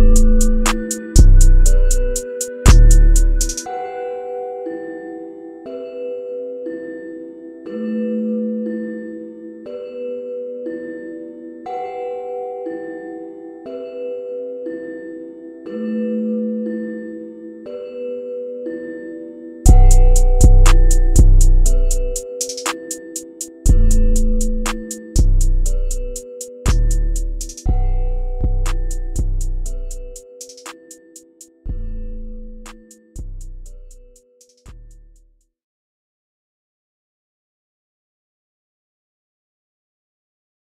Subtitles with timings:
[0.00, 0.59] Música